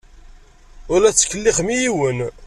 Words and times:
Ur 0.93 0.99
la 1.01 1.11
tettkellixem 1.13 1.67
i 1.75 1.77
yiwen. 1.81 2.19